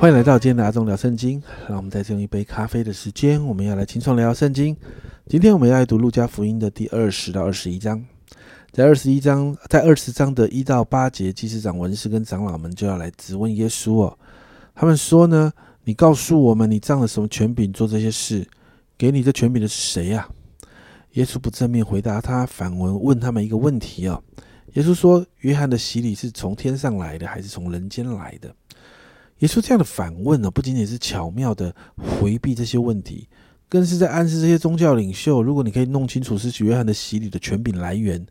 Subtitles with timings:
[0.00, 1.42] 欢迎来到今天的阿忠聊圣经。
[1.66, 4.76] 让我们在这用一杯咖啡的时间，我们要来轻松聊圣经。
[5.26, 8.00] 今天我们要来读路加福音的第二十到二十一章。
[8.70, 14.16] 在二十一章，在二十章的一到八节，祭司长、文士跟长老们就要来质问耶稣哦。
[14.72, 18.46] 他们说呢：“你告诉我们，你仗了什么权柄做这些事？
[18.96, 20.28] 给你这权柄的是谁呀？”
[21.14, 24.22] 耶稣不正面回答他，反问问他们一个问题哦。
[24.74, 28.54] 耶稣说：“约翰的洗礼是从天上来的，还是从人间来的？”
[29.38, 33.28] 耶稣这样的反问呢，不仅仅是巧妙的回避这些问题，
[33.68, 38.26] 更是在暗示这些宗教领袖：如果你可以弄清楚是约翰的洗礼的权柄来源，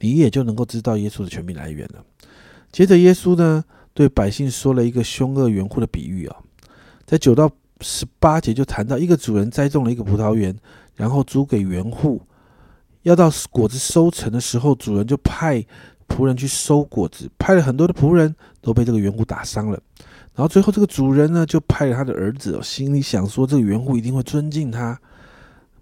[0.00, 2.02] 你也就能够知道耶稣的权柄来源了。
[2.72, 6.36] 接着，耶稣呢对百姓说了一个凶恶园户的比喻啊，
[7.04, 10.56] 在九到十八节就谈到一个主人栽种了一个葡萄园，
[10.94, 12.22] 然后租给园户，
[13.02, 15.62] 要到果子收成的时候，主人就派
[16.08, 19.78] 仆人去收果子，派了很多的仆人都被这个园户打伤了。
[20.38, 24.96] 然后最后，这个主人呢就派了他的儿子，心里想说这个园户一定会尊敬他。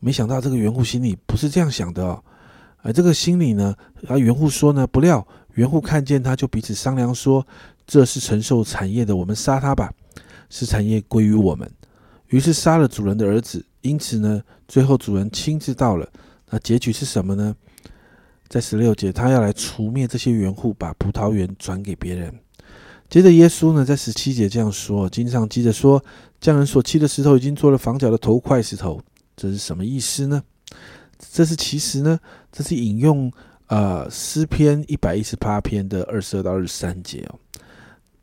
[0.01, 2.25] 没想到这个园户心里不是这样想的哦，
[2.79, 3.77] 而这个心里呢，
[4.09, 7.47] 啊园户说呢，不料园户看见他就彼此商量说，
[7.87, 9.93] 这是承受产业的，我们杀他吧，
[10.49, 11.71] 使产业归于我们。
[12.29, 13.63] 于是杀了主人的儿子。
[13.83, 16.09] 因此呢，最后主人亲自到了，
[16.49, 17.55] 那结局是什么呢？
[18.49, 22.33] 在十六节，他要来除灭这些园户，把葡萄园转给别人。
[23.09, 26.03] 接着，耶稣呢在十七节这样说：“经上记着说，
[26.41, 29.01] 匠人所砌的石头已经做了房角的头块石头。”
[29.37, 30.43] 这是什么意思呢？
[31.33, 32.19] 这是其实呢，
[32.51, 33.31] 这是引用
[33.69, 37.39] 呃诗篇一百一十八篇的二十二到二十三节哦，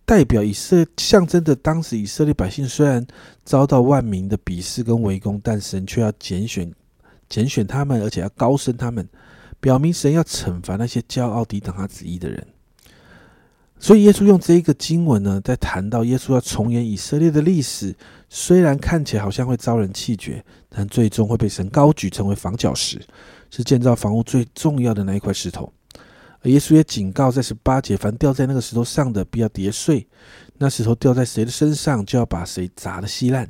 [0.05, 3.05] 代表以色象征的当时以色列百姓虽然
[3.45, 6.71] 遭到万民的鄙视跟围攻，但神却要拣选
[7.29, 9.07] 拣选他们，而且要高升他们，
[9.59, 12.45] 表明神要惩罚那些骄傲抵挡他旨意的人。
[13.83, 17.93] 所以耶稣用这一个经文呢，在谈到耶稣要重演以色列的历史，
[18.29, 23.01] 虽然看起来好像会遭人弃绝，但最终会被神高举成为房角石，
[23.51, 25.69] 是建造房屋最重要的那一块石头。
[26.43, 30.07] 而耶稣也警告，在十八节，凡掉在那个石头上的，必要跌碎；
[30.59, 33.49] 那石头掉在谁的身上，就要把谁砸得稀烂。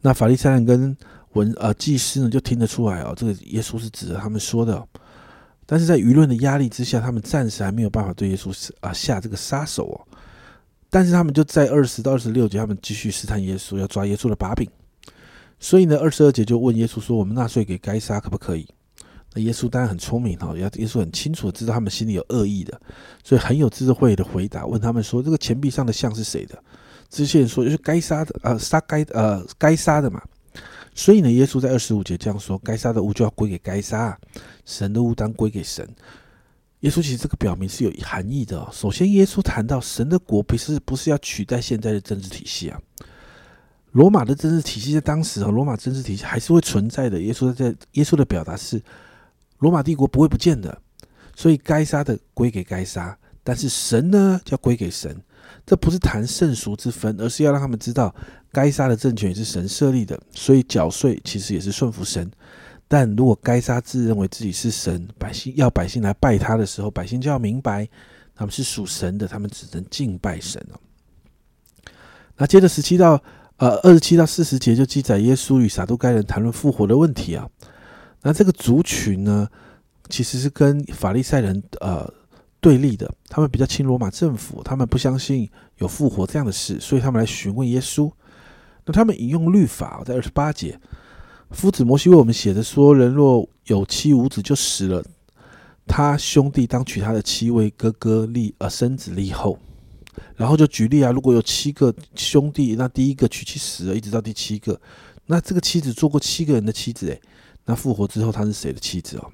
[0.00, 0.96] 那法利赛人跟
[1.34, 4.82] 文呃祭司呢，就听得出来哦，这个耶稣是指着他们说的。
[5.70, 9.96] 但是在舆论的压力之下，他们暂时还没有办法对耶稣啊下这个杀手哦。
[10.90, 14.68] 但是他们就在二十到二十六节，他们继续试探耶稣，要抓耶稣的把柄。
[15.60, 18.66] 所以呢，二十二节就问耶稣说：“我们纳税给该杀可不可以？”
[19.32, 22.80] 那耶稣当然很聪明哈，耶耶稣很清楚知道他们心里有恶意的，
[23.22, 26.60] 所以很有智慧的回答，问他们说：“这个钱币上的像是谁的？”
[27.08, 30.20] 这些人说：“就是该杀的，呃，杀该呃该杀的嘛。”
[30.94, 34.18] 所以呢，耶稣在二十五节这样说：“该杀的物就要归给该杀，
[34.64, 35.88] 神的物当归给神。”
[36.80, 38.58] 耶稣其实这个表明是有含义的。
[38.58, 42.80] 哦首先，耶稣谈到神的国不是不是要取代现在的政治体系啊。
[43.92, 47.20] 罗马的政治体系在当时啊，罗马政治体系还是会存在的。
[47.20, 48.82] 耶稣在耶稣的表达是，
[49.58, 50.80] 罗马帝国不会不见的，
[51.36, 55.14] 所以该杀的归给该杀，但是神呢，要归给神。
[55.66, 58.14] 这不是谈圣俗之分，而是要让他们知道，
[58.50, 62.30] 该杀的政权也是神设立的，所以缴税其实也是顺服神。
[62.88, 67.88] 但如果该杀自认为自己是神，百姓要百姓来拜他的时候，百姓就要明白，
[68.34, 70.80] 他们是属神的，他们只能敬拜神哦。
[72.36, 73.22] 那接着十七到
[73.58, 77.48] 呃二十七到四十节就记载耶稣与撒都该人谈论复活的问题啊。
[78.22, 79.48] 那这个族群呢，
[80.08, 82.12] 其实是跟法利赛人呃。
[82.60, 85.48] 对立的，他们比较亲罗马政府，他们不相信
[85.78, 88.10] 有复活这样的事，所以他们来询问耶稣。
[88.84, 90.78] 那他们引用律法，在二十八节，
[91.50, 95.04] 夫子摩西为我们写的说，人若有妻无子就死了，
[95.86, 99.58] 他兄弟当娶他的妻为哥哥立呃生子立后。
[100.36, 104.78] 然后就举例啊，如果有七个兄弟，那第一个娶妻死了，一直到第七个，
[105.26, 107.20] 那这个妻子做过七个人的妻子，诶，
[107.64, 109.30] 那复活之后他是谁的妻子哦？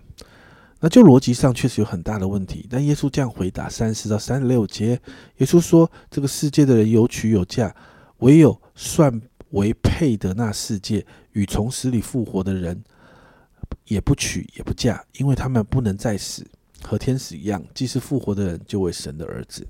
[0.78, 5.00] 那就逻辑上确实有很大的问题，但耶稣这样回答三十到三十六节，
[5.38, 7.74] 耶稣说：“这个世界的人有娶有嫁，
[8.18, 9.20] 唯有算
[9.52, 12.84] 为配的那世界与从死里复活的人，
[13.86, 16.46] 也不娶也不嫁，因为他们不能再死，
[16.82, 19.66] 和天使一样，既是复活的人，就为神的儿子。”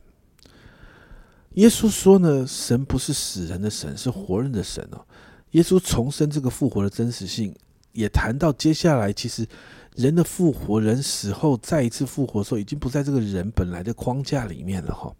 [1.54, 5.06] 耶稣说呢，神不是死人的神，是活人的神哦。
[5.52, 7.54] 耶稣重申这个复活的真实性，
[7.92, 9.46] 也谈到接下来其实。
[9.96, 15.12] 人的复活，人死后再一次复活的时候，已经不在这个人本来的框架里面了哈。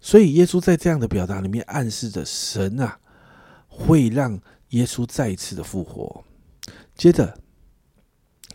[0.00, 2.98] 所以耶稣在这样的表达里面暗示着神啊
[3.68, 4.40] 会让
[4.70, 6.24] 耶稣再一次的复活。
[6.96, 7.38] 接着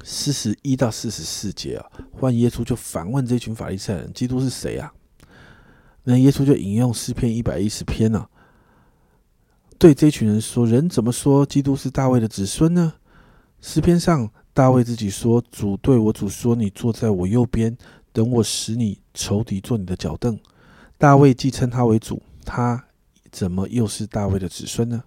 [0.04, 4.92] 四十一到四十四节啊，换耶稣就反问这群法利赛人：基督是谁啊？
[6.04, 8.28] 那耶稣就引用诗篇一百一十篇呢，
[9.78, 12.94] 对这群人说：“人怎么说基督是大卫的子孙呢？”
[13.62, 17.78] 诗篇上大卫自己说：“主对我主说，你坐在我右边，
[18.12, 20.36] 等我使你仇敌坐你的脚凳。”
[20.98, 22.84] 大卫既称他为主，他
[23.32, 25.04] 怎么又是大卫的子孙呢？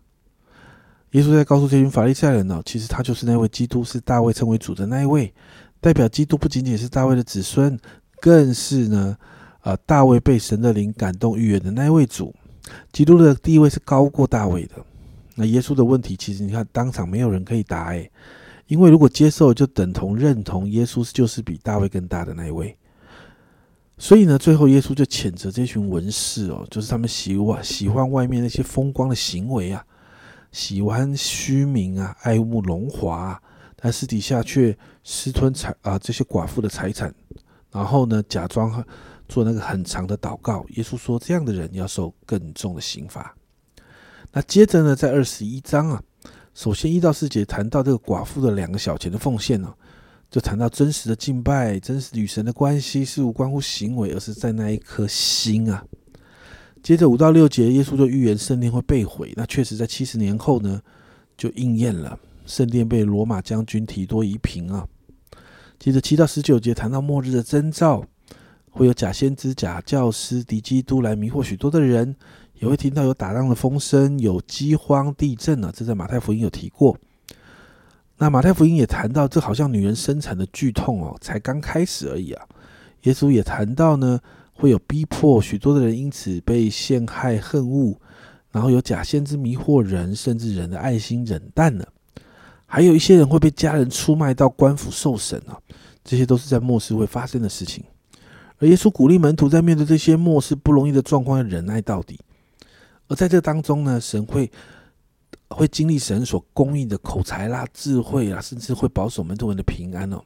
[1.10, 5.34] 耶稣在告诉这群法利赛人呢，其实他就是那位基督，是大卫称为主的那一位，
[5.80, 7.76] 代表基督不仅仅是大卫的子孙，
[8.20, 9.18] 更是呢，
[9.62, 12.32] 呃，大卫被神的灵感动预言的那一位主。
[12.92, 14.76] 基督的地位是高过大卫的。
[15.34, 18.08] 那耶稣的问题，其实你看当场没有人可以答，诶，
[18.70, 22.76] 因为如果接受，就等同认同耶稣就是比大卫更大的那一位。
[23.98, 29.84] 所以呢，最后耶稣就谴责这群文士哦，就是他们喜欢喜欢外面那些风光的行为啊。
[30.52, 33.40] 喜欢虚名啊，爱慕荣华，
[33.74, 37.12] 但私底下却私吞财啊这些寡妇的财产，
[37.72, 38.84] 然后呢，假装
[39.28, 40.64] 做那个很长的祷告。
[40.70, 43.34] 耶稣说，这样的人要受更重的刑罚。
[44.32, 46.00] 那接着呢，在二十一章啊，
[46.54, 49.72] 首先一到四节谈到这个寡妇的两个小钱的奉献呢，
[50.30, 55.84] 就谈到真实的敬拜，真实与神的关系是无关乎行为，而是在那一颗心啊。
[56.82, 59.32] 接着五到六节，耶稣就预言圣殿会被毁。
[59.36, 60.80] 那确实在七十年后呢，
[61.36, 64.86] 就应验了，圣殿被罗马将军提多夷平啊。
[65.78, 68.04] 接着七到十九节谈到末日的征兆，
[68.70, 72.16] 会有假先知、假教师、敌基督来迷惑许多的人，
[72.60, 75.72] 也会听到有打仗的风声，有饥荒、地震啊。
[75.74, 76.96] 这在马太福音有提过。
[78.18, 82.46] 那马太福音也谈到，这好像女人生产的剧痛哦，才刚开始而已啊。
[83.02, 84.20] 耶稣也谈到呢。
[84.52, 87.96] 会有逼迫许多的人因此被陷害恨恶，
[88.52, 91.88] 然后有假先知迷惑人，甚至人的爱心冷淡了。
[92.66, 95.56] 还有一些人会被家人出卖到官府受审啊，
[96.04, 97.82] 这些都是在末世会发生的事情。
[98.58, 102.20] 而耶稣鼓励门徒在面对这些末世不容易的状况要忍耐到底。
[103.10, 104.50] 而在这当中呢，神会
[105.48, 110.24] 会经历神所供应的口才啦、智慧啊，甚至会保守门徒们的平安哦。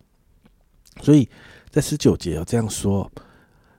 [1.03, 1.29] 所以
[1.71, 3.11] 在十九节要这样说。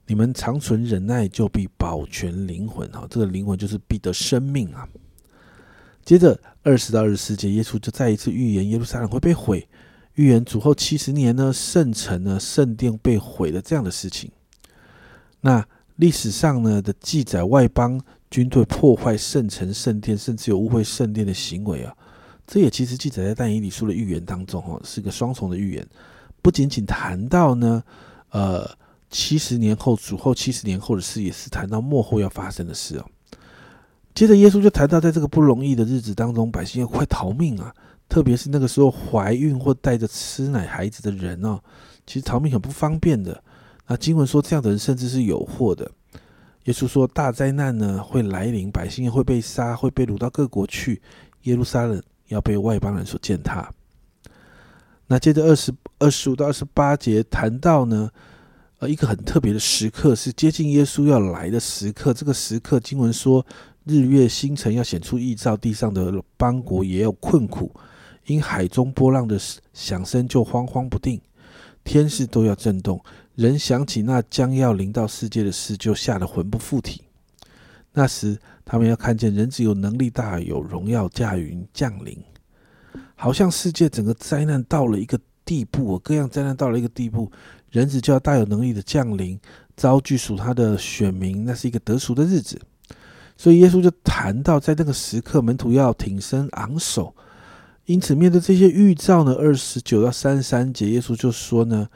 [0.08, 2.88] 你们长存忍耐，就必保全灵魂。
[2.92, 4.88] 哈，这个灵魂就是必得生命啊。
[6.04, 9.68] 接着二十到二十四节，耶稣就再一次预言耶路撒冷会被毁，
[10.14, 14.32] 预言主后七十年呢，圣城呢，圣殿被毁的这样的事情。
[15.42, 18.00] 那历史上呢的记载，外邦
[18.36, 21.96] 军队破坏圣城、圣殿，甚至有污秽圣殿的行为啊，
[22.46, 24.62] 这也其实记载在但以理书的预言当中。
[24.62, 25.88] 哈，是个双重的预言，
[26.42, 27.82] 不仅仅谈到呢，
[28.32, 28.70] 呃。
[29.12, 33.06] 七十年后，主后七十年后的事，也是谈到末后要发生的事哦。
[34.14, 37.74] 接着，耶稣就谈到，在这个不容易的日子当中，百姓要快逃命啊！
[38.10, 41.58] 特别是那个时候怀孕或带着吃奶孩子的人哦，
[42.06, 43.42] 其实逃命很不方便的。
[43.88, 45.90] 那经文说，这样的人甚至是有祸的。
[46.66, 51.02] 耶稣说，大灾难呢会来临，百姓会被杀，会被掳到各国去，
[51.44, 53.72] 耶路撒冷要被外邦人所践踏。
[55.08, 58.12] 那接着二十二十五到二十八节谈到呢。
[58.80, 62.14] 呃，一个很特别的时刻是接近耶稣要来的时刻。
[62.14, 63.44] 这个时刻，经文说，
[63.86, 67.74] 日月星辰要显出异兆，地上的邦国也有困苦，
[68.26, 69.40] 因海中波浪的
[69.72, 71.22] 响声就慌慌不定，
[71.86, 73.02] 天势都要震动。
[73.36, 77.02] 人想起那将要临到世界的事，就吓得魂不附体。
[77.94, 82.18] 那时，他们要看见人只有能力大，有荣耀驾云降临，
[83.16, 87.32] 好像世界整个灾难到了一个地步，各样灾难到了一个地步。
[87.72, 89.40] 人子就要大有能力的降临，
[89.76, 92.60] 遭拒属他的选民，那是一个得赎的日子。
[93.38, 97.14] 所以耶稣就谈到，在那个时刻，门徒要挺身昂首。
[97.86, 101.88] 因此，面对这些预兆呢，二十九到三十三节，耶稣就说呢，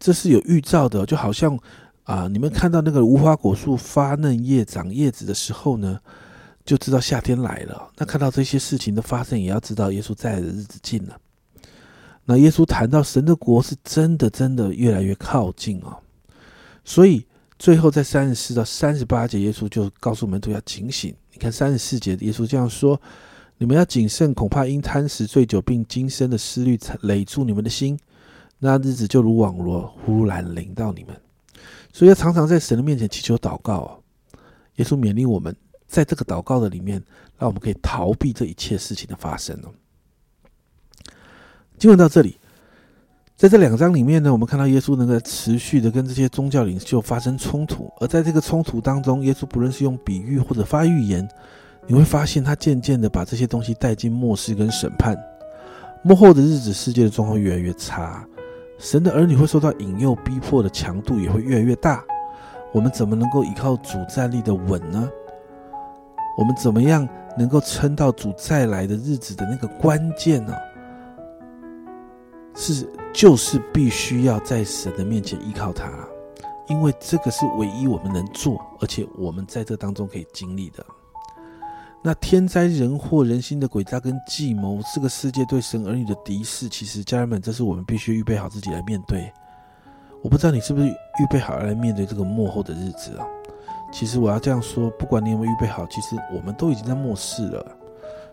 [0.00, 1.56] 这是有预兆的，就好像
[2.04, 6.00] 啊，你们看到那个无花果树发嫩叶、长叶子的时候呢，
[6.64, 7.88] 就知道夏天来了。
[7.98, 11.16] 那看到这些事情的发生，也要知道耶稣在的日子近了。
[12.24, 15.98] 那耶稣谈到神的国是真的，真的越来越靠近哦！
[16.84, 17.26] 所以
[17.58, 21.14] 最后在三十四到三十八节，耶稣就告诉门徒要警醒。
[21.32, 23.00] 你看三十四节，耶稣这样说
[23.58, 27.98] ：“你们要谨慎，恐怕因贪食醉酒，并今生的思虑累住你们的心，
[28.60, 31.16] 那日子就如网罗忽然临到你们。”
[31.92, 34.00] 所以要常常在神的面前祈求祷告。
[34.76, 35.54] 耶稣勉励我们，
[35.88, 37.02] 在这个祷告的里面，
[37.36, 39.68] 让我们可以逃避这一切事情的发生哦。
[41.76, 42.38] 经文到这里，
[43.36, 51.28] 在这两章里面呢，我们看到耶稣能够持续的跟这些宗教领袖发生冲突，而在这个冲突当中，耶稣不论是用比喻或者发预言，
[51.86, 55.18] 你会发现他渐渐的把这些东西带进末世跟审判。
[56.02, 58.26] 幕后的日子，世界的状况越来越差，
[58.80, 62.02] 神的儿女会受到引诱逼迫的强度也会越来越大，
[62.72, 65.06] 我们怎么能够依靠主站立的稳呢？
[66.38, 67.06] 我们怎么样
[67.36, 70.54] 能够撑到主再来的日子的那个关键呢？
[72.54, 75.92] 是，就是必须要在神的面前依靠他，
[76.66, 80.82] 因为这个是唯一我们能做，而且我们在这当中可以经历的。
[82.02, 89.30] 那天灾人祸、人心的诡诈跟计谋，这个世界对神儿女的敌视，其实家人们，这是我们必须预备好自己来面对。
[90.22, 93.26] 我不知道你是不是预备好来面对这个幕后的日子啊？
[93.92, 97.76] 其实我要这样说，不管你有没有预备好，其实我们都已经在末世了。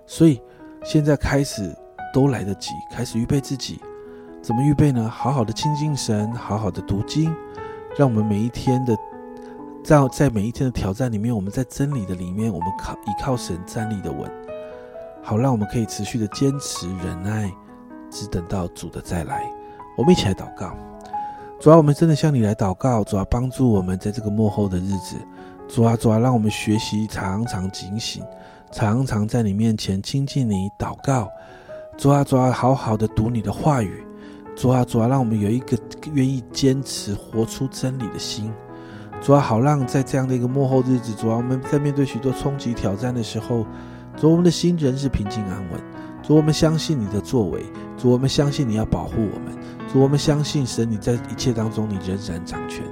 [0.05, 0.41] 所以
[0.85, 1.75] 现在开始
[2.13, 3.79] 都来得及，开始预备自己。
[4.41, 5.09] 怎么预备呢？
[5.09, 7.35] 好好的亲近神，好好的读经，
[7.97, 8.95] 让我们每一天的
[9.87, 14.29] 在在每一天的挑战里面，我们在真理的里面，我们靠依靠神站立的稳，
[15.23, 17.49] 好让我们可以持续的坚持忍耐，
[18.11, 19.49] 只等到主的再来。
[19.97, 20.75] 我们一起来祷告。
[21.61, 25.15] 主啊，我们真的向你来祷告，主啊，帮助我们在这个幕后的日子，
[25.69, 28.21] 主啊，主啊，让我们学习常常警醒，
[28.73, 31.29] 常常在你面前亲近你祷告，
[31.95, 34.05] 主啊，主啊，好好的读你的话语，
[34.53, 35.77] 主啊，主啊，让我们有一个
[36.11, 38.53] 愿意坚持活出真理的心，
[39.19, 43.65] 主啊，好让在这样的一个幕后日子，主啊，我们在面对许多冲击挑战的时候，
[44.15, 45.81] 主，我们的心仍是平静安稳，
[46.23, 47.65] 主，我们相信你的作为，
[47.97, 49.57] 主，我们相信你要保护我们。
[49.91, 52.83] 主，我们相信神，你在一切当中，你仍然掌权，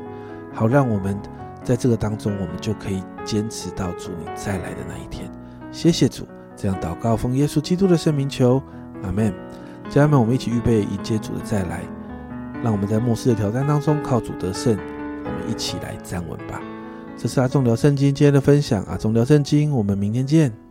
[0.54, 1.18] 好让我们
[1.64, 5.30] 在这个当中，我们就可以坚持到主你再来的那一天。
[5.72, 8.62] 谢谢主，这样祷告奉耶稣基督的圣名求，
[9.04, 9.34] 阿门。
[9.90, 11.82] 家人们，我们一起预备迎接主的再来，
[12.64, 14.78] 让我们在末世的挑战当中靠主得胜。
[15.50, 16.62] 一起来站稳吧。
[17.18, 20.65] 这是阿众聊圣经今天的分享，阿众聊圣经，我们明天见。